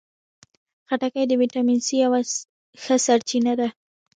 [0.87, 2.19] خټکی د ویټامین سي یوه
[2.81, 3.67] ښه سرچینه ده.